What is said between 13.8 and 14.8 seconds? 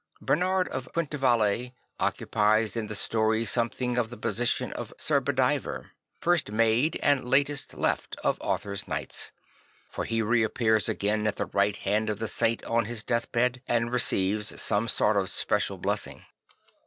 receives